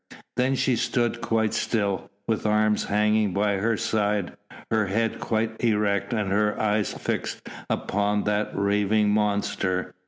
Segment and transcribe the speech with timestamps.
[0.35, 4.35] Then she stood quite still, with arms hanging by her side,
[4.71, 9.93] her head quite erect and her eyes fixed upon that raving monster.